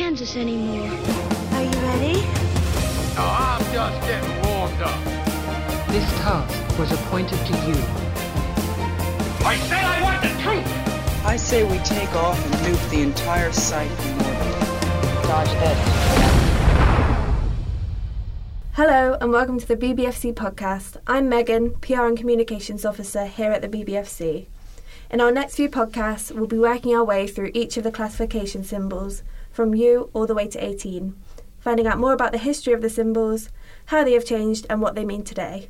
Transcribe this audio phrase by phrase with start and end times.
[0.00, 0.88] Kansas anymore.
[1.52, 2.22] Are you ready?
[3.16, 4.98] No, I'm just getting warmed up.
[5.88, 7.74] This task was appointed to you.
[9.44, 11.26] I said I want the truth.
[11.26, 15.24] I say we take off and nuke the entire site from orbit.
[15.28, 15.78] Dodge this.
[18.72, 20.96] Hello and welcome to the BBFC podcast.
[21.06, 24.46] I'm Megan, PR and Communications Officer here at the BBFC.
[25.10, 28.64] In our next few podcasts, we'll be working our way through each of the classification
[28.64, 29.22] symbols,
[29.60, 31.14] from U all the way to 18,
[31.58, 33.50] finding out more about the history of the symbols,
[33.86, 35.68] how they have changed, and what they mean today.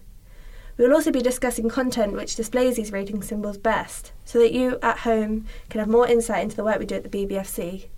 [0.77, 4.79] We will also be discussing content which displays these rating symbols best, so that you
[4.81, 7.89] at home can have more insight into the work we do at the BBFC.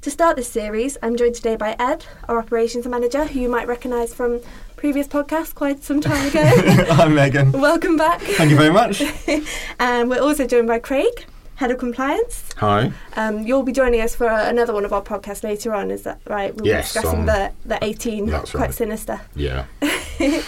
[0.00, 3.68] To start this series, I'm joined today by Ed, our operations manager, who you might
[3.68, 4.40] recognise from
[4.74, 6.42] previous podcasts quite some time ago.
[6.90, 7.52] I'm Megan.
[7.52, 8.20] Welcome back.
[8.20, 9.00] Thank you very much.
[9.28, 9.46] and
[9.78, 11.24] um, we're also joined by Craig,
[11.58, 12.44] head of compliance.
[12.58, 12.92] Hi.
[13.16, 15.90] Um, you'll be joining us for another one of our podcasts later on.
[15.90, 16.54] Is that right?
[16.54, 18.74] We'll Yes, be discussing um, the the 18, that's quite right.
[18.74, 19.20] sinister.
[19.34, 19.66] Yeah.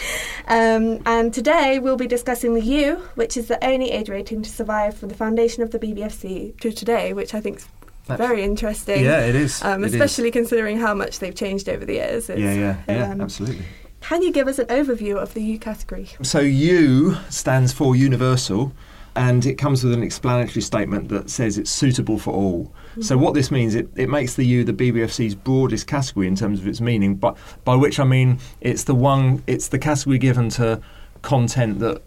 [0.49, 4.51] Um, and today we'll be discussing the U, which is the only age rating to
[4.51, 7.69] survive from the foundation of the BBFC to today, which I think is
[8.09, 9.05] very interesting.
[9.05, 9.63] Yeah, it is.
[9.63, 9.95] Um, It is.
[9.95, 12.29] especially considering how much they've changed over the years.
[12.29, 13.65] It's, Yeah, yeah, yeah, um, absolutely.
[14.01, 16.09] Can you give us an overview of the U category?
[16.23, 18.73] So U stands for universal,
[19.17, 22.73] and it comes with an explanatory statement that says it's suitable for all.
[22.95, 23.03] Hmm.
[23.03, 26.61] So what this means, it, it makes the U the BBFC's broadest category in terms
[26.61, 30.49] of its meaning, but by which I mean it's the one, it's the category given
[30.51, 30.81] to
[31.23, 32.03] content that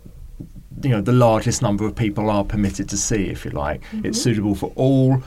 [0.81, 3.81] you know the largest number of people are permitted to see, if you like.
[3.81, 4.07] Mm-hmm.
[4.07, 5.21] It's suitable for all.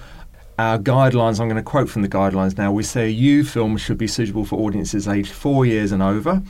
[0.59, 2.73] Our guidelines, I'm going to quote from the guidelines now.
[2.73, 6.43] We say a U film should be suitable for audiences aged four years and over,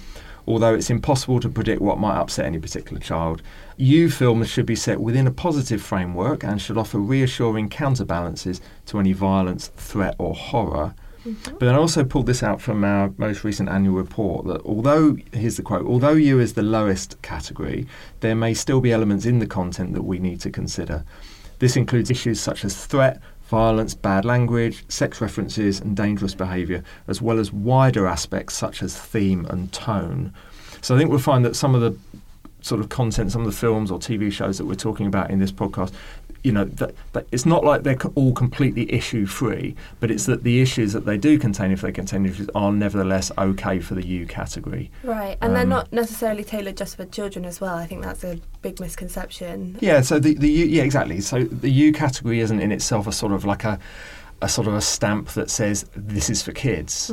[0.47, 3.43] although it's impossible to predict what might upset any particular child.
[3.77, 8.99] U films should be set within a positive framework and should offer reassuring counterbalances to
[8.99, 10.95] any violence, threat, or horror.
[11.27, 11.53] Mm-hmm.
[11.53, 15.17] But then I also pulled this out from our most recent annual report that although,
[15.33, 17.87] here's the quote, although U is the lowest category,
[18.21, 21.05] there may still be elements in the content that we need to consider.
[21.59, 27.23] This includes issues such as threat, violence, bad language, sex references, and dangerous behaviour, as
[27.23, 30.33] well as wider aspects such as theme and tone.
[30.81, 31.97] So I think we'll find that some of the
[32.61, 35.39] sort of content, some of the films or TV shows that we're talking about in
[35.39, 35.93] this podcast,
[36.47, 40.45] you know, that, that it's not like they're all completely issue free, but it's that
[40.45, 44.07] the issues that they do contain, if they contain issues, are nevertheless okay for the
[44.07, 44.91] U category.
[45.03, 47.75] Right, and they're Um, not necessarily tailored just for children as well.
[47.75, 49.77] I think that's a big misconception.
[49.81, 51.21] Yeah, so the, the U, yeah exactly.
[51.21, 51.37] So
[51.67, 53.79] the U category isn't in itself a sort of like a
[54.43, 57.11] a sort of a stamp that says this is for kids.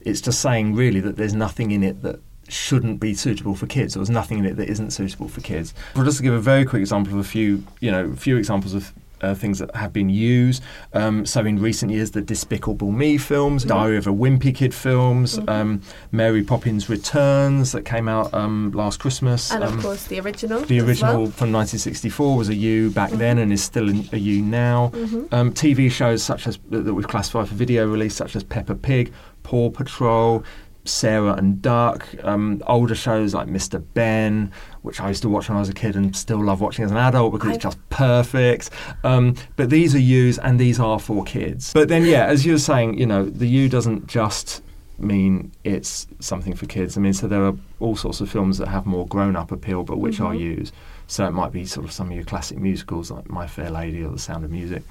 [0.00, 2.20] It's just saying really that there's nothing in it that
[2.54, 3.94] shouldn't be suitable for kids.
[3.94, 5.74] There's nothing in it that isn't suitable for kids.
[5.94, 8.36] Well, just to give a very quick example of a few, you know, a few
[8.36, 8.92] examples of.
[9.20, 10.62] Uh, things that have been used.
[10.92, 15.38] Um, so, in recent years, the Despicable Me films, Diary of a Wimpy Kid films,
[15.48, 15.80] um,
[16.12, 19.50] Mary Poppins Returns that came out um, last Christmas.
[19.50, 20.60] And um, of course, the original.
[20.60, 21.30] the original well.
[21.30, 24.90] from 1964 was a U back then and is still a U now.
[25.32, 29.10] Um, TV shows such as that we've classified for video release, such as Peppa Pig,
[29.42, 30.44] Paw Patrol,
[30.84, 32.06] Sarah and Duck.
[32.22, 33.84] Um, older shows like Mr.
[33.94, 34.52] Benn,
[34.82, 36.90] which I used to watch when I was a kid and still love watching as
[36.90, 38.70] an adult because it's just perfect.
[39.02, 41.72] Um, but these are U's and these are for kids.
[41.72, 44.62] But then, yeah, as you were saying, you know, the U doesn't just
[44.98, 46.96] mean it's something for kids.
[46.96, 49.98] I mean, so there are all sorts of films that have more grown-up appeal, but
[49.98, 50.72] which are U's.
[51.06, 54.02] So it might be sort of some of your classic musicals like My Fair Lady
[54.04, 54.82] or The Sound of Music,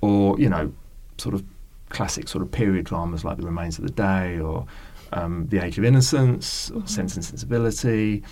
[0.00, 0.72] or you know,
[1.18, 1.44] sort of
[1.90, 4.66] classic sort of period dramas like The Remains of the Day or
[5.14, 8.22] um, The Age of Innocence, or Sense and Sensibility,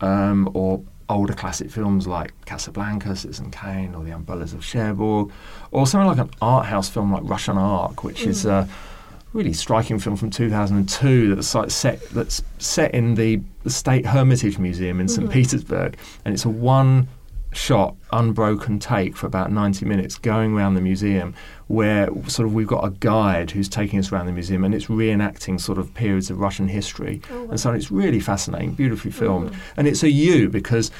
[0.00, 5.30] um, or older classic films like Casablanca, Citizen Kane, or The Umbrellas of Cherbourg,
[5.70, 8.68] or something like an art house film like Russian Ark, which is a
[9.32, 14.58] really striking film from 2002 that's like set that's set in the, the State Hermitage
[14.58, 17.08] Museum in St Petersburg, and it's a one
[17.52, 21.34] shot unbroken take for about 90 minutes going around the museum
[21.68, 24.86] where sort of we've got a guide who's taking us around the museum and it's
[24.86, 27.20] reenacting sort of periods of Russian history.
[27.30, 29.50] Oh, and so it's really fascinating beautifully filmed.
[29.50, 29.60] Mm-hmm.
[29.78, 30.90] And it's a U because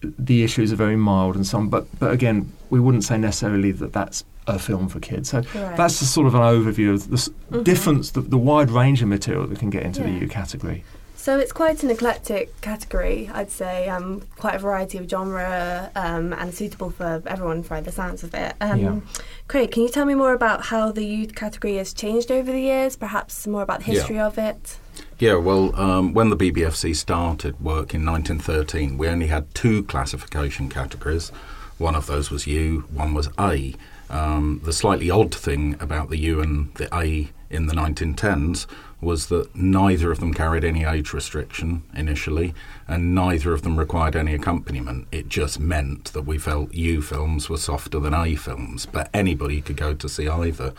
[0.00, 3.92] the issues are very mild and some but but again we wouldn't say necessarily that
[3.92, 5.30] that's a film for kids.
[5.30, 5.76] So Right.
[5.76, 7.62] that's just sort of an overview of the s mm-hmm.
[7.64, 10.20] difference the, the wide range of material that can get into the Yeah.
[10.20, 10.84] U category
[11.28, 13.86] So it's quite an eclectic category, I'd say.
[13.90, 18.32] Um, quite a variety of genre um, and suitable for everyone by the sounds of
[18.32, 18.54] it.
[18.62, 19.00] Um, Yeah.
[19.46, 22.62] Craig, can you tell me more about how the youth category has changed over the
[22.62, 22.96] years?
[22.96, 23.98] Perhaps more about the Yeah.
[23.98, 24.78] history of it.
[25.18, 30.70] Yeah, well, um, when the BBFC started work in 1913, we only had two classification
[30.70, 31.30] categories.
[31.76, 33.74] One of those was U, one was A.
[34.08, 38.66] Um, the slightly odd thing about the U and the A in the 1910s
[39.00, 42.52] was that neither of them carried any age restriction initially,
[42.88, 45.06] and neither of them required any accompaniment.
[45.12, 49.60] It just meant that we felt U films were softer than A films, but anybody
[49.60, 50.74] could go to see either.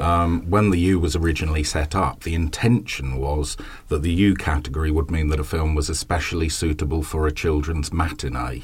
[0.00, 3.56] Um, when the U was originally set up, the intention was
[3.88, 7.92] that the U category would mean that a film was especially suitable for a children's
[7.92, 8.62] matinee.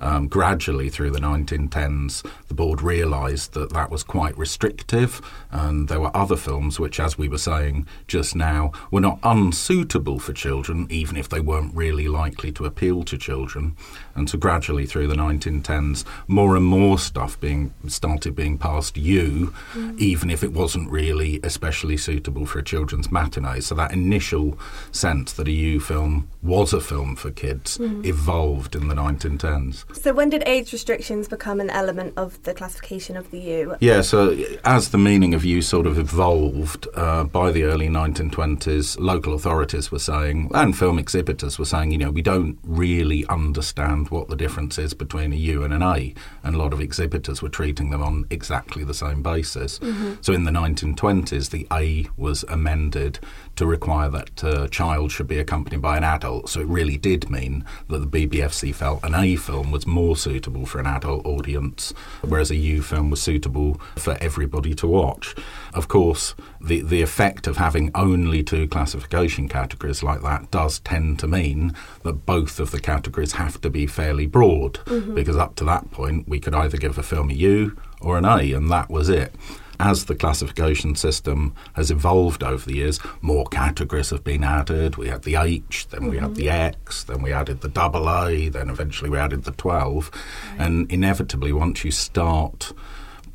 [0.00, 5.20] Um, gradually through the 1910s, the board realised that that was quite restrictive,
[5.50, 10.18] and there were other films which, as we were saying just now, were not unsuitable
[10.18, 13.74] for children, even if they weren't really likely to appeal to children.
[14.14, 19.54] And so, gradually through the 1910s, more and more stuff being started being passed U,
[19.72, 19.98] mm.
[19.98, 23.60] even if it wasn't really especially suitable for a children's matinee.
[23.60, 24.58] So that initial
[24.92, 28.04] sense that a U film was a film for kids mm.
[28.04, 29.84] evolved in the 1910s.
[29.96, 33.76] So when did age restrictions become an element of the classification of the U?
[33.80, 38.98] Yeah, so as the meaning of U sort of evolved uh, by the early 1920s,
[38.98, 44.10] local authorities were saying, and film exhibitors were saying, you know, we don't really understand
[44.10, 46.14] what the difference is between a U and an A.
[46.42, 49.80] And a lot of exhibitors were treating them on exactly the same basis.
[50.20, 53.18] So in the 1920s, the A was amended
[53.56, 56.48] to require that a child should be accompanied by an adult.
[56.48, 60.66] So it really did mean that the BBFC felt an A film was more suitable
[60.66, 61.92] for an adult audience,
[62.22, 65.34] whereas a U film was suitable for everybody to watch.
[65.72, 71.18] Of course, the, the effect of having only two classification categories like that does tend
[71.18, 75.14] to mean that both of the categories have to be fairly broad, mm-hmm.
[75.14, 78.24] because up to that point, we could either give a film a U or an
[78.24, 79.34] A, and that was it.
[79.80, 84.96] As the classification system has evolved over the years, more categories have been added.
[84.96, 86.34] We had the H, then we had mm-hmm.
[86.34, 90.10] the X, then we added the double A, then eventually we added the 12.
[90.58, 92.72] And inevitably, once you start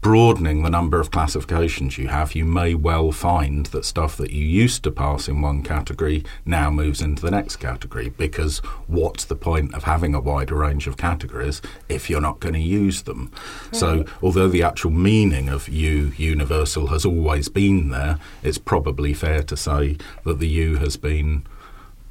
[0.02, 4.46] broadening the number of classifications you have, you may well find that stuff that you
[4.46, 8.10] used to pass in one category now moves into the next category.
[8.10, 12.54] Because what's the point of having a wider range of categories if you're not going
[12.54, 13.32] to use them?
[13.72, 19.44] So, although the actual meaning of U universal has always been there, it's probably fair
[19.44, 21.46] to say that the U has been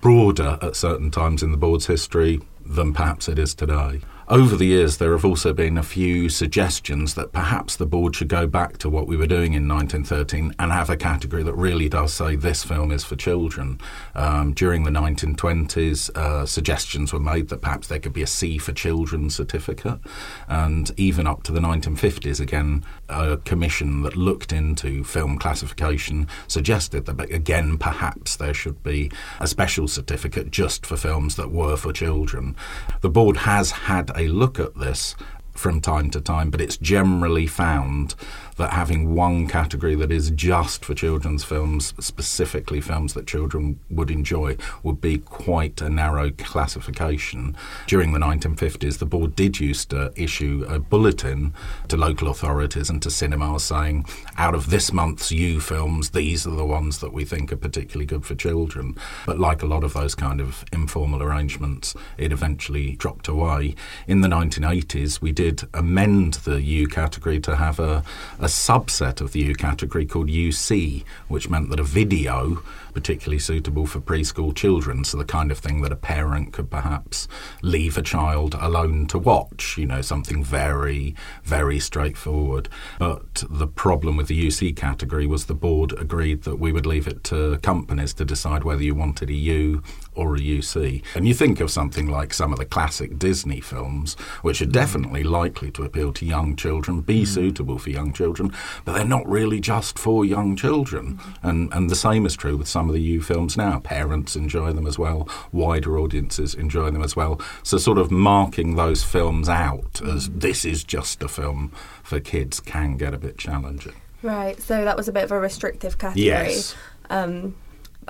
[0.00, 4.00] broader at certain times in the board's history than perhaps it is today.
[4.30, 8.28] Over the years, there have also been a few suggestions that perhaps the board should
[8.28, 11.88] go back to what we were doing in 1913 and have a category that really
[11.88, 13.80] does say this film is for children.
[14.14, 18.58] Um, during the 1920s, uh, suggestions were made that perhaps there could be a C
[18.58, 19.98] for children certificate,
[20.46, 27.06] and even up to the 1950s, again, a commission that looked into film classification suggested
[27.06, 29.10] that again, perhaps there should be
[29.40, 32.54] a special certificate just for films that were for children.
[33.00, 35.14] The board has had a look at this
[35.52, 38.14] from time to time, but it's generally found
[38.58, 44.10] that having one category that is just for children's films, specifically films that children would
[44.10, 47.56] enjoy, would be quite a narrow classification.
[47.86, 51.54] During the 1950s, the board did used to issue a bulletin
[51.88, 54.04] to local authorities and to cinemas saying,
[54.36, 58.06] out of this month's U films, these are the ones that we think are particularly
[58.06, 58.96] good for children.
[59.24, 63.74] But like a lot of those kind of informal arrangements, it eventually dropped away.
[64.06, 68.02] In the 1980s, we did amend the U category to have a,
[68.38, 73.86] a subset of the U category called UC, which meant that a video, particularly suitable
[73.86, 77.28] for preschool children, so the kind of thing that a parent could perhaps
[77.62, 82.68] leave a child alone to watch, you know, something very, very straightforward.
[82.98, 87.06] But the problem with the UC category was the board agreed that we would leave
[87.06, 89.82] it to companies to decide whether you wanted a U
[90.14, 91.02] or a UC.
[91.14, 95.22] And you think of something like some of the classic Disney films, which are definitely
[95.22, 97.24] likely to appeal to young children, be hmm.
[97.24, 98.37] suitable for young children,
[98.84, 101.18] but they're not really just for young children.
[101.42, 103.80] And, and the same is true with some of the U films now.
[103.80, 107.40] Parents enjoy them as well, wider audiences enjoy them as well.
[107.62, 112.60] So, sort of marking those films out as this is just a film for kids
[112.60, 113.94] can get a bit challenging.
[114.22, 116.26] Right, so that was a bit of a restrictive category.
[116.26, 116.74] Yes.
[117.10, 117.54] Um,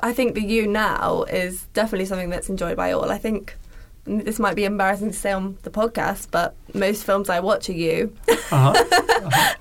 [0.03, 3.11] I think the U now is definitely something that's enjoyed by all.
[3.11, 3.57] I think
[4.09, 7.73] this might be embarrassing to say on the podcast, but most films I watch are
[7.75, 8.13] U.
[8.51, 8.73] Uh-huh.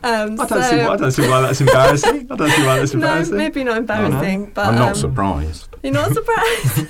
[0.01, 2.31] Um, I, don't so- see why, I don't see why that's embarrassing.
[2.31, 3.33] I don't see why that's embarrassing.
[3.33, 5.67] No, maybe not embarrassing, but I'm not um, surprised.
[5.83, 6.87] You're not surprised.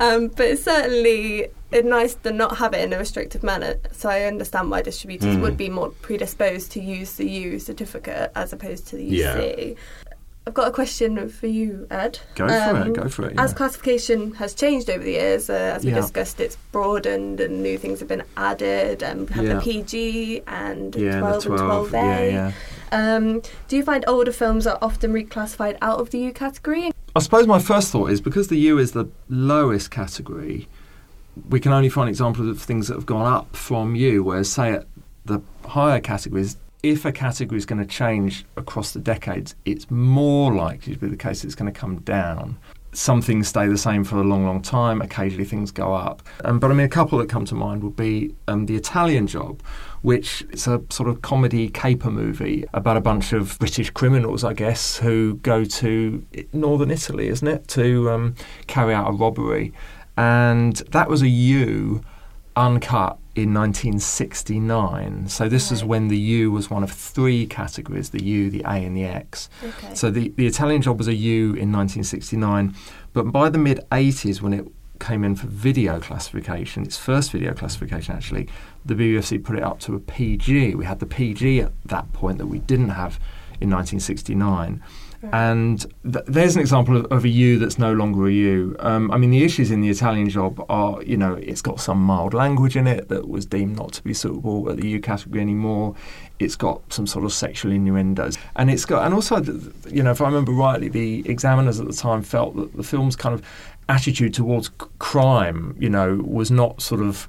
[0.00, 3.76] um, but it's certainly it's nice to not have it in a restrictive manner.
[3.92, 5.42] So I understand why distributors Mm.
[5.42, 9.74] would be more predisposed to use the U certificate as opposed to the Yeah.
[10.50, 12.18] I've got a question for you, Ed.
[12.34, 15.84] Go for it, go for it, As classification has changed over the years, uh, as
[15.84, 16.00] we Yeah.
[16.00, 19.04] discussed, it's broadened and new things have been added.
[19.04, 19.54] Um, we have Yeah.
[19.54, 22.30] the PG and Yeah, the 12, 12, and 12A.
[22.32, 22.52] yeah,
[22.90, 26.90] Um, do you find older films are often reclassified out of the U category?
[27.14, 30.66] I suppose my first thought is because the U is the lowest category,
[31.48, 34.72] we can only find examples of things that have gone up from U, whereas, say,
[34.72, 34.86] at
[35.24, 40.54] the higher categories, if a category is going to change across the decades, it's more
[40.54, 42.58] likely to be the case it's going to come down.
[42.92, 45.00] Some things stay the same for a long, long time.
[45.00, 46.22] Occasionally, things go up.
[46.44, 49.28] Um, but I mean, a couple that come to mind would be um, the Italian
[49.28, 49.62] Job,
[50.02, 54.54] which is a sort of comedy caper movie about a bunch of British criminals, I
[54.54, 58.34] guess, who go to northern Italy, isn't it, to um,
[58.66, 59.72] carry out a robbery.
[60.16, 62.02] And that was a U
[62.56, 65.28] uncut in 1969.
[65.28, 65.88] So this is Right.
[65.88, 69.48] when the U was one of three categories: the U, the A, and the X.
[69.62, 69.94] Okay.
[69.94, 72.74] So the the Italian Job was a U in 1969,
[73.12, 74.66] but by the mid 80s, when it
[74.98, 78.48] came in for video classification, its first video classification actually,
[78.84, 80.74] the BBFC put it up to a PG.
[80.74, 83.18] We had the PG at that point that we didn't have
[83.60, 84.82] in 1969.
[85.32, 88.76] And th- there's an example of, of a U that's no longer a U.
[88.78, 92.00] Um, I mean, the issues in the Italian job are, you know, it's got some
[92.02, 95.40] mild language in it that was deemed not to be suitable at the U category
[95.42, 95.94] anymore.
[96.38, 99.42] It's got some sort of sexual innuendos, and it's got, and also,
[99.88, 103.14] you know, if I remember rightly, the examiners at the time felt that the film's
[103.14, 103.42] kind of
[103.90, 107.28] attitude towards c- crime, you know, was not sort of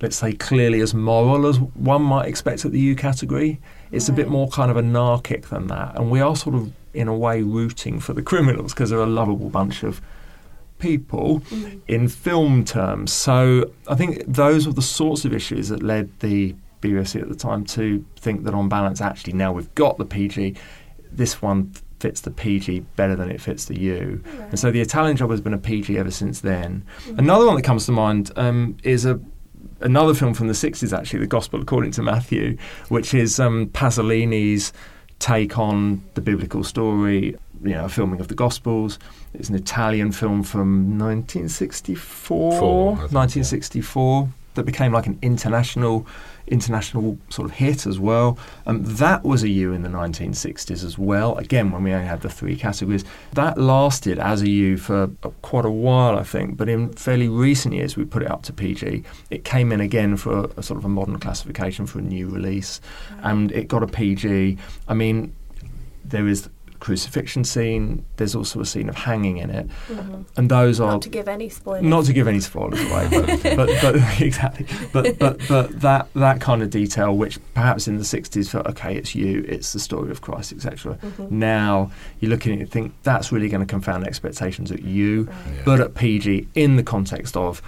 [0.00, 3.60] let's say, clearly as moral as one might expect at the U category.
[3.90, 5.96] It's a bit more kind of anarchic than that.
[5.96, 9.06] And we are sort of, in a way, rooting for the criminals because they're a
[9.06, 10.00] lovable bunch of
[10.78, 11.42] people
[11.88, 13.12] in film terms.
[13.12, 17.34] So I think those were the sorts of issues that led the BBC at the
[17.34, 20.56] time to think that on balance, actually, now we've got the PG,
[21.10, 24.22] this one fits the PG better than it fits the U.
[24.50, 26.84] And so the Italian job has been a PG ever since then.
[27.16, 29.20] Another one that comes to mind um, is a
[29.80, 32.56] another film from the 60s, actually, The Gospel According to Matthew,
[32.88, 34.72] which is um, Pasolini's
[35.18, 38.98] take on the biblical story, you know, a filming of the Gospels.
[39.34, 46.06] It's an Italian film from 1964, Four, I think, 1964 that became like an international
[46.50, 48.38] international sort of hit as well.
[48.66, 51.36] Um, that was a U in the 1960s as well.
[51.36, 55.08] Again, when we only had the three categories, that lasted as a U for
[55.42, 56.56] quite a while, I think.
[56.56, 59.04] But in fairly recent years, we put it up to PG.
[59.30, 62.28] It came in again for a, a sort of a modern classification for a new
[62.28, 62.80] release,
[63.22, 64.58] and it got a PG.
[64.88, 65.34] I mean,
[66.04, 66.48] there is
[66.80, 68.04] crucifixion scene.
[68.16, 69.68] There's also a scene of hanging in it,
[70.36, 71.82] and those are Not to give any spoilers.
[71.82, 76.40] not to give any spoilers away, but, but, but exactly, but but but that that
[76.40, 80.10] kind of detail, which perhaps in the '60s felt okay, it's you, it's the story
[80.10, 80.98] of Christ, etc.
[81.30, 85.28] Now you're looking at it, and think that's really going to confound expectations at you,
[85.28, 85.62] Yeah.
[85.64, 87.60] but at PG in the context of.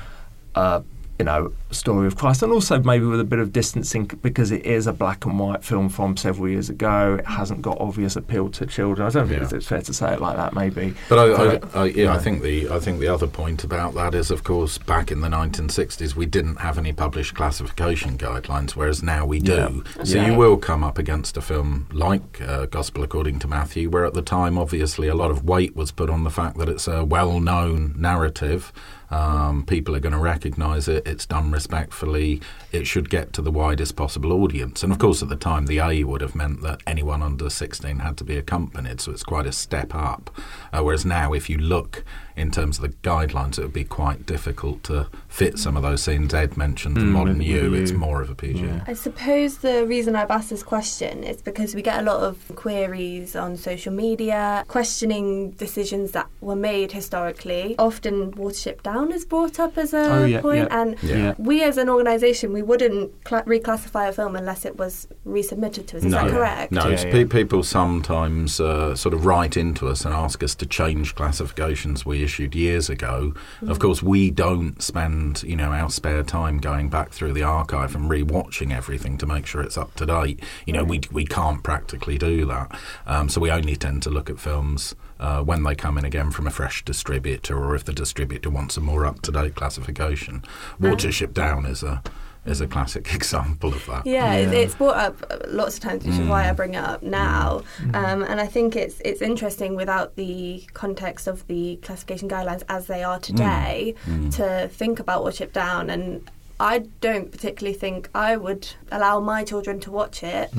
[0.55, 0.81] Uh,
[1.21, 4.65] you know, story of Christ, and also maybe with a bit of distancing because it
[4.65, 7.17] is a black and white film from several years ago.
[7.19, 9.07] It hasn't got obvious appeal to children.
[9.07, 9.57] I don't think Yeah.
[9.59, 10.55] it's fair to say it like that.
[10.55, 13.65] Maybe, But I, But, I, I, yeah, I think the I think the other point
[13.65, 18.17] about that is, of course, back in the 1960s, we didn't have any published classification
[18.17, 19.83] guidelines, whereas now we do.
[19.99, 20.05] Yeah.
[20.05, 20.27] So Yeah.
[20.29, 24.15] you will come up against a film like uh, Gospel According to Matthew, where at
[24.15, 27.05] the time, obviously, a lot of weight was put on the fact that it's a
[27.05, 28.73] well-known narrative.
[29.11, 31.07] Um, people are going to recognise it.
[31.07, 32.41] It's done respectfully.
[32.73, 34.83] It should get to the widest possible audience.
[34.83, 37.99] And of course, at the time, the A would have meant that anyone under 16
[37.99, 39.01] had to be accompanied.
[39.01, 40.31] So it's quite a step up.
[40.73, 42.05] Uh, whereas now, if you look
[42.37, 46.03] in terms of the guidelines, it would be quite difficult to fit some of those
[46.03, 46.97] scenes Ed mentioned.
[46.97, 48.61] The Mm, modern with- U, with it's more of a PG.
[48.65, 48.81] Yeah.
[48.87, 52.37] I suppose the reason I've asked this question is because we get a lot of
[52.55, 57.75] queries on social media questioning decisions that were made historically.
[57.79, 60.81] Often Watership Down is brought up as a Oh, yeah, point, yeah.
[60.81, 61.35] and Yeah.
[61.39, 65.97] we as an organisation we wouldn't cla reclassify a film unless it was resubmitted to
[65.97, 66.05] us.
[66.05, 66.73] Is no, that correct?
[66.73, 67.13] No, Yeah, yeah.
[67.13, 72.05] pe- people sometimes uh, sort of write into us and ask us to change classifications
[72.07, 73.33] we issued years ago.
[73.67, 77.95] Of course, we don't spend you know our spare time going back through the archive
[77.95, 80.41] and rewatching everything to make sure it's up to date.
[80.67, 84.29] You know, we we can't practically do that, um, so we only tend to look
[84.31, 84.95] at films.
[85.21, 88.79] Uh, when they come in again from a fresh distributor, or if the distributor wants
[88.79, 90.43] a more up-to-date classification,
[90.81, 92.03] Watership Down is a
[92.47, 94.07] is a classic example of that.
[94.07, 94.51] Yeah, Yeah.
[94.51, 97.63] it's brought up uh, lots of times, which is why I bring it up now.
[97.83, 97.95] Mm.
[97.95, 102.87] Um, and I think it's it's interesting without the context of the classification guidelines as
[102.87, 103.95] they are today
[104.33, 105.91] to think about Watership Down.
[105.91, 110.51] And I don't particularly think I would allow my children to watch it.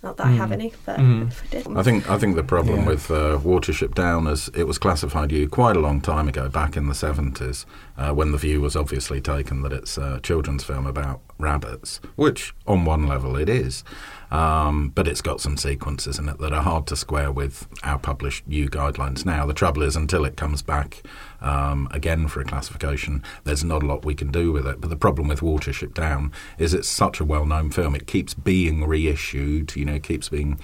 [0.00, 0.04] Mm.
[0.04, 1.28] Not that I have any, but Mm.
[1.28, 1.76] if I did.
[1.76, 2.86] I think I think the problem Yeah.
[2.88, 6.76] with uh, Watership Down is it was classified you quite a long time ago, back
[6.76, 7.66] in the seventies,
[8.00, 12.54] uh, when the view was obviously taken that it's a children's film about rabbits, which
[12.66, 13.84] on one level it is.
[14.30, 17.98] Um, but it's got some sequences in it that are hard to square with our
[17.98, 19.44] published new guidelines now.
[19.44, 21.02] The trouble is, until it comes back
[21.40, 24.80] um, again for a classification, there's not a lot we can do with it.
[24.80, 28.86] But the problem with Watership Down is it's such a well-known film; it keeps being
[28.86, 29.74] reissued.
[29.74, 30.60] You know, it keeps being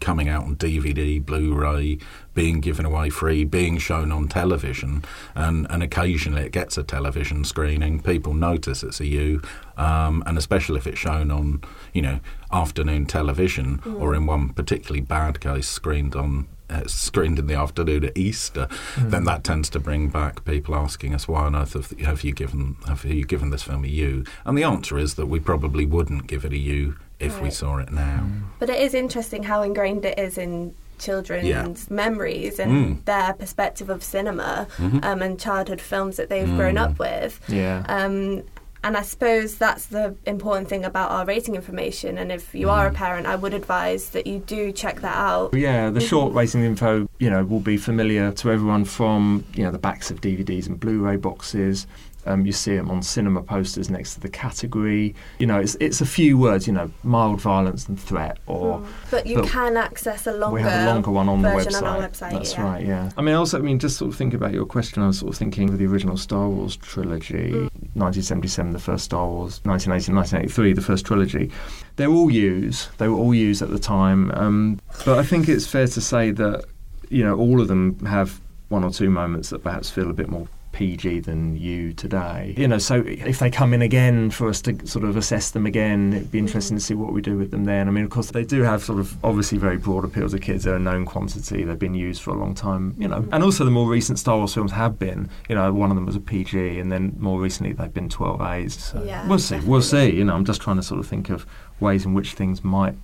[0.00, 1.98] coming out on DVD, Blu-ray,
[2.36, 5.02] being given away free, being shown on television,
[5.34, 8.00] and, and occasionally it gets a television screening.
[8.00, 9.42] People notice it's a U,
[9.76, 11.62] um, and especially if it's shown on,
[11.92, 12.20] you know,
[12.52, 16.46] afternoon television, or in one particularly bad case, screened on.
[16.68, 18.66] Uh, screened in the afternoon at Easter,
[18.98, 22.32] then that tends to bring back people asking us, "Why on earth have, have you
[22.32, 25.86] given have you given this film a U?" And the answer is that we probably
[25.86, 28.26] wouldn't give it a U if we saw it now.
[28.58, 31.66] But it is interesting how ingrained it is in children's Yeah.
[31.90, 33.04] memories and Mm.
[33.04, 35.04] their perspective of cinema Mhm.
[35.04, 36.82] um, and childhood films that they've grown Mm.
[36.90, 37.40] up with.
[37.48, 37.84] Yeah.
[37.88, 38.42] Um,
[38.84, 42.18] and I suppose that's the important thing about our rating information.
[42.18, 45.54] And if you are a parent, I would advise that you do check that out.
[45.54, 49.72] Yeah, the short rating info, you know, will be familiar to everyone from you know
[49.72, 51.86] the backs of DVDs and Blu-ray boxes.
[52.26, 55.14] Um, you see them on cinema posters next to the category.
[55.38, 56.66] You know, it's it's a few words.
[56.66, 60.62] You know, mild violence and threat, or But you But can access a longer, we
[60.62, 61.82] have a longer one on the website.
[61.82, 62.32] on our website.
[62.32, 62.62] That's yeah.
[62.62, 62.86] right.
[62.86, 63.10] Yeah.
[63.16, 65.02] I mean, also, I mean, just sort of think about your question.
[65.02, 67.70] I was sort of thinking of the original Star Wars trilogy, Mm.
[67.94, 71.50] 1977, the first Star Wars, 1980, 1983, the first trilogy.
[71.96, 72.88] They're all used.
[72.98, 74.30] They were all used at the time.
[74.34, 76.64] Um, but I think it's fair to say that
[77.08, 80.28] you know all of them have one or two moments that perhaps feel a bit
[80.28, 82.54] more PG than you today.
[82.58, 85.64] You know, so if they come in again for us to sort of assess them
[85.64, 87.88] again, it'd be interesting to see what we do with them then.
[87.88, 90.64] I mean, of course, they do have sort of obviously very broad appeal to kids.
[90.64, 91.64] They're a known quantity.
[91.64, 93.26] They've been used for a long time, you know.
[93.32, 96.04] And also the more recent Star Wars films have been, you know, one of them
[96.04, 98.72] was a PG and then more recently they've been 12As.
[98.72, 99.58] So Yeah, we'll see.
[99.60, 100.10] We'll see.
[100.14, 101.46] You know, I'm just trying to sort of think of
[101.80, 102.96] ways in which things might,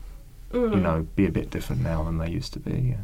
[0.52, 0.74] Mm.
[0.74, 2.78] you know, be a bit different now than they used to be.
[2.90, 2.96] Yeah.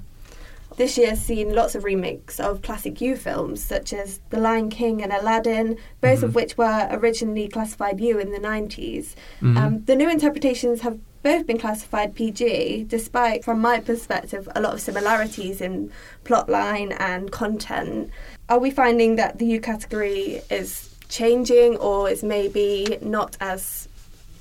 [0.79, 4.71] This year has seen lots of remakes of classic U films, such as The Lion
[4.71, 6.35] King and Aladdin, both of Mhm.
[6.35, 9.17] which were originally classified U in the 90s.
[9.43, 9.57] Mhm.
[9.57, 14.73] Um, the new interpretations have both been classified PG, despite, from my perspective, a lot
[14.73, 15.91] of similarities in
[16.25, 18.11] plotline and content.
[18.49, 23.89] Are we finding that the U category is changing or is maybe not as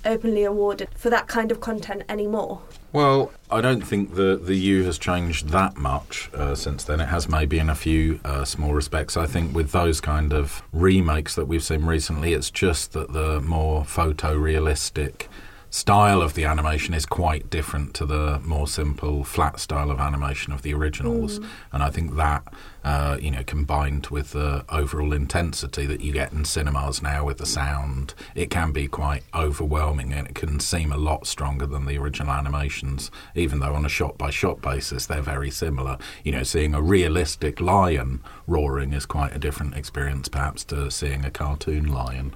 [0.05, 2.61] openly awarded for that kind of content anymore?
[2.93, 6.99] Well, I don't think the the U has changed that much uh, since then.
[7.01, 9.17] It has maybe in a few uh, small respects.
[9.17, 13.41] I think with those kind of remakes that we've seen recently, it's just that the
[13.41, 15.27] more photorealistic
[15.69, 20.53] style of the animation is quite different to the more simple flat style of animation
[20.53, 21.39] of the originals.
[21.71, 22.53] And i think that
[22.83, 27.37] uh, you know combined with the overall intensity that you get in cinemas now with
[27.37, 31.85] the sound it can be quite overwhelming and it can seem a lot stronger than
[31.85, 35.97] the original animations even though on a shot by shot basis they're very similar.
[36.23, 41.25] You know seeing a realistic lion roaring is quite a different experience perhaps to seeing
[41.25, 42.33] a cartoon lion.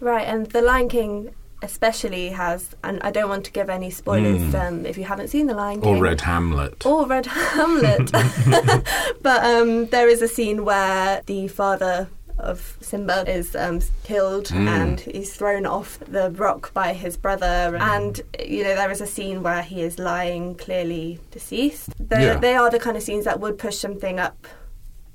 [0.00, 4.42] Right, and The Lion King especially has, and I don't want to give any spoilers
[4.42, 4.54] Mm.
[4.68, 5.96] um, if you haven't seen The Lion King.
[5.96, 8.12] or read hamlet Or Read Hamlet.
[9.22, 14.66] but um, there is a scene where the father of Simba is um, killed Mm.
[14.68, 17.76] and he's thrown off the rock by his brother.
[17.92, 21.90] And, you know, there is a scene where he is lying clearly deceased.
[21.98, 22.38] They, Yeah.
[22.38, 24.36] they are the kind of scenes that would push something up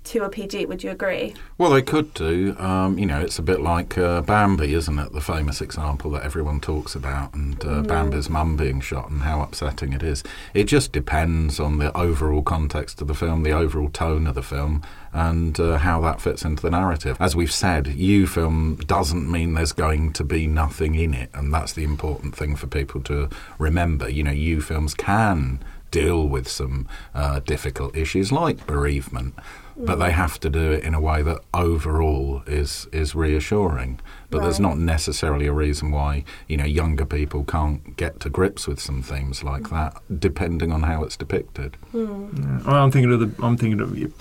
[0.06, 1.36] to a PG, would you agree?
[1.58, 2.56] Well, they could do.
[2.58, 5.12] Um, you know, it's a bit like uh, Bambi, isn't it?
[5.12, 9.42] The famous example that everyone talks about, and uh, Bambi's mum being shot and how
[9.42, 10.24] upsetting it is.
[10.54, 14.44] It just depends on the overall context of the film, the overall tone of the
[14.44, 14.82] film,
[15.14, 17.18] and uh, how that fits into the narrative.
[17.20, 21.54] As we've said, U film doesn't mean there's going to be nothing in it, and
[21.54, 24.10] that's the important thing for people to remember.
[24.10, 29.36] You know, U films can deal with some uh, difficult issues like bereavement,
[29.80, 34.00] but they have to do it in a way that overall is is reassuring.
[34.30, 38.68] But there's not necessarily a reason why you know younger people can't get to grips
[38.68, 39.70] with some themes like mm.
[39.72, 41.76] that, depending on how it's depicted.
[41.92, 42.30] Hmm.
[42.38, 42.72] Yeah.
[42.72, 43.44] I'm thinking of the.
[43.44, 44.14] I'm thinking of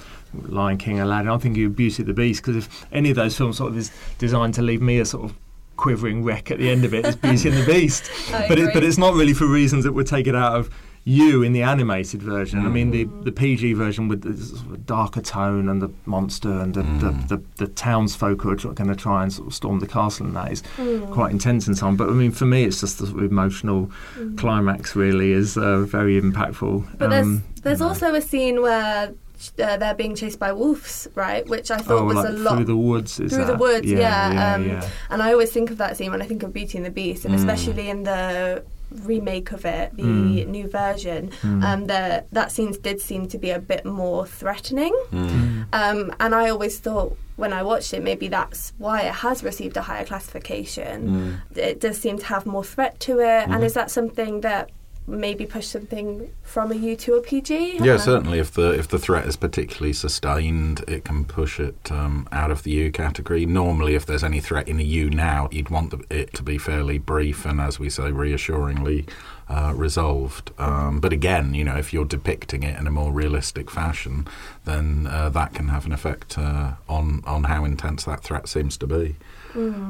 [0.49, 1.31] Lion King, Aladdin.
[1.31, 3.79] I'm thinking of Beauty and the Beast because if any of those films sort of
[3.79, 5.37] is designed to leave me a sort of
[5.77, 8.11] quivering wreck at the end of it, it's Beauty and the Beast.
[8.33, 10.71] I but it, but it's not really for reasons that would take it out of
[11.05, 12.67] you in the animated version.
[12.67, 16.51] I mean, the, the PG version with the sort of darker tone and the monster
[16.51, 19.81] and the, the, the, the townsfolk who are going to try and sort of storm
[19.81, 20.63] the castle and that is
[21.11, 21.97] quite intense and so on.
[21.97, 23.91] But I mean, for me, it's just the sort of emotional
[24.37, 26.99] climax really is uh, very impactful.
[26.99, 27.89] But there's Um, there's you know.
[27.89, 29.15] also a scene where
[29.63, 31.47] uh, they're being chased by wolves, right?
[31.49, 33.21] Which I thought oh, was like a lot through the woods.
[33.21, 33.59] Is through the that?
[33.61, 34.33] woods, yeah.
[34.33, 34.89] yeah, um, yeah.
[35.11, 37.25] And I always think of that scene when I think of Beauty and the Beast,
[37.25, 37.39] and Mm.
[37.39, 40.47] especially in the remake of it, the Mm.
[40.49, 41.65] new version, Mm.
[41.65, 44.95] um, the, that scene did seem to be a bit more threatening.
[45.13, 45.67] Mm.
[45.73, 49.77] Um, and I always thought when I watched it, maybe that's why it has received
[49.77, 51.43] a higher classification.
[51.55, 51.57] Mm.
[51.59, 53.49] It does seem to have more threat to it.
[53.49, 54.71] And is that something that
[55.09, 57.79] maybe push something from a U to a PG?
[57.79, 58.39] Yeah, Um, certainly.
[58.39, 62.63] If the if the threat is particularly sustained, it can push it um, out of
[62.63, 63.47] the U category.
[63.47, 66.59] Normally, if there's any threat in a U now, you'd want the, it to be
[66.59, 69.07] fairly brief and, as we say, reassuringly
[69.49, 70.51] uh, resolved.
[70.59, 74.27] Um, but again, you know, if you're depicting it in a more realistic fashion,
[74.65, 78.77] then uh, that can have an effect uh, on on how intense that threat seems
[78.77, 79.17] to be.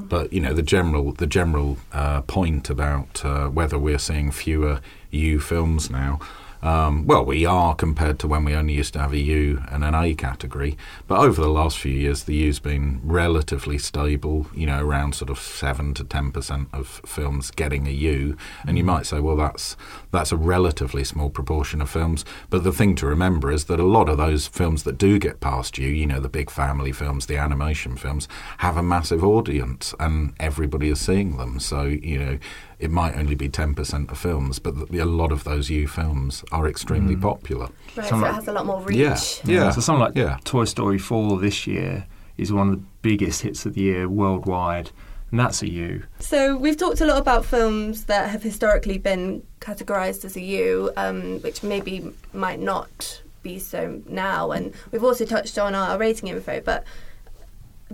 [0.08, 4.80] But you know the general the general uh, point about uh, whether we're seeing fewer
[5.10, 6.20] U films now.
[6.62, 9.84] Um, well, we are compared to when we only used to have a U and
[9.84, 10.76] an A category.
[11.06, 14.46] But over the last few years, the U's been relatively stable.
[14.54, 18.36] You know, around sort of seven to ten percent of films getting a U.
[18.66, 19.76] And you might say, well, that's
[20.10, 22.24] that's a relatively small proportion of films.
[22.50, 25.40] But the thing to remember is that a lot of those films that do get
[25.40, 29.94] past you, you know, the big family films, the animation films, have a massive audience,
[30.00, 31.60] and everybody is seeing them.
[31.60, 32.38] So you know
[32.78, 36.44] it might only be 10% of films, but th- a lot of those U films
[36.52, 37.68] are extremely popular.
[37.96, 38.96] Right, Some so it has a lot more reach.
[38.98, 39.18] Yeah.
[39.44, 39.70] Yeah.
[39.70, 40.38] So something like Yeah.
[40.44, 44.90] Toy Story 4 this year is one of the biggest hits of the year worldwide,
[45.32, 46.04] and that's a U.
[46.20, 50.92] So we've talked a lot about films that have historically been categorised as a U,
[50.96, 56.28] um, which maybe might not be so now, and we've also touched on our rating
[56.28, 56.60] info.
[56.60, 56.84] But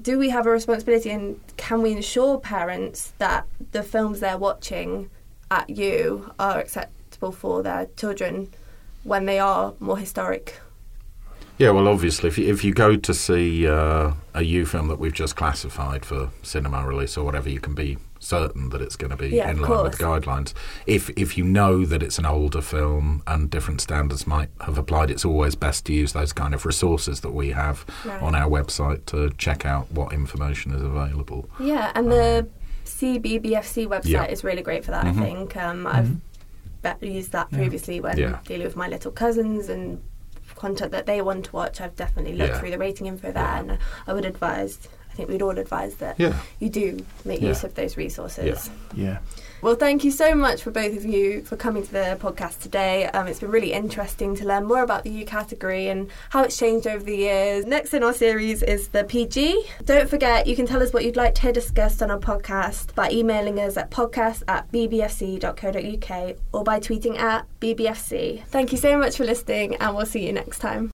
[0.00, 5.10] do we have a responsibility, and can we ensure parents that the films they're watching
[5.50, 8.48] at U are acceptable for their children
[9.04, 10.60] when they are more historic?
[11.58, 14.98] Yeah, well, obviously, if you, if you go to see uh, a U film that
[14.98, 17.96] we've just classified for cinema release or whatever, you can be
[18.28, 20.52] certain that it's going to be Yeah, in line with guidelines.
[20.86, 25.10] If if you know that it's an older film and different standards might have applied,
[25.10, 28.22] it's always best to use those kind of resources that we have Right.
[28.22, 31.48] on our website to check out what information is available.
[31.60, 32.48] Yeah, and the
[32.84, 34.24] CBBFC website Yeah.
[34.24, 35.04] is really great for that.
[35.04, 35.20] Mhm.
[35.20, 38.38] I think um, I've be- used that previously when Yeah.
[38.46, 40.00] dealing with my little cousins and
[40.54, 41.80] content that they want to watch.
[41.80, 42.58] I've definitely looked Yeah.
[42.60, 43.58] through the rating info there, Yeah.
[43.60, 44.78] and I would advise.
[45.14, 46.34] I think we'd all advise that Yeah.
[46.58, 47.50] you do make Yeah.
[47.50, 48.68] use of those resources.
[48.96, 49.04] Yeah.
[49.04, 49.18] Yeah.
[49.62, 53.06] Well, thank you so much for both of you for coming to the podcast today.
[53.06, 56.56] Um, it's been really interesting to learn more about the U category and how it's
[56.58, 57.64] changed over the years.
[57.64, 59.64] Next in our series is the PG.
[59.84, 62.94] Don't forget, you can tell us what you'd like to hear discussed on our podcast
[62.94, 68.44] by emailing us at podcast at bbfc.co.uk or by tweeting at bbfc.
[68.48, 70.82] Thank you so much for listening, and we'll see you next time.